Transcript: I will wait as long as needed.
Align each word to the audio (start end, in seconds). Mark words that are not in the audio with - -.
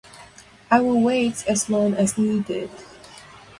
I 0.71 0.81
will 0.81 0.99
wait 0.99 1.45
as 1.47 1.69
long 1.69 1.93
as 1.93 2.17
needed. 2.17 2.71